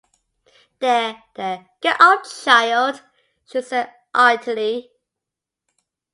[0.79, 3.03] “There, there, get up, child,”
[3.45, 4.89] she said artily.